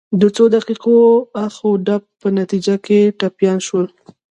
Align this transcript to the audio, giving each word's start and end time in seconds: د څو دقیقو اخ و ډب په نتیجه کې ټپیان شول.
د 0.19 0.23
څو 0.35 0.43
دقیقو 0.55 0.95
اخ 1.45 1.55
و 1.67 1.71
ډب 1.85 2.03
په 2.21 2.27
نتیجه 2.39 2.75
کې 2.85 2.99
ټپیان 3.19 3.57
شول. 3.67 3.85